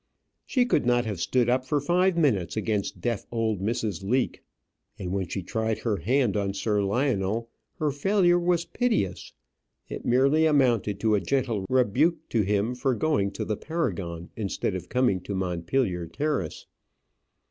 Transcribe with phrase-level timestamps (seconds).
[0.47, 4.03] She could not have stood up for five minutes against deaf old Mrs.
[4.03, 4.41] Leake;
[4.97, 9.31] and when she tried her hand on Sir Lionel, her failure was piteous.
[9.89, 14.73] It merely amounted to a gentle rebuke to him for going to the Paragon instead
[14.73, 16.65] of coming to Montpellier Terrace.